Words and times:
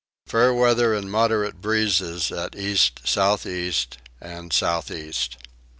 Fair 0.25 0.51
weather 0.51 0.95
and 0.95 1.11
moderate 1.11 1.61
breezes 1.61 2.31
at 2.31 2.55
east 2.55 3.01
south 3.05 3.45
east 3.45 3.99
and 4.19 4.51
south 4.51 4.89
east. 4.89 5.37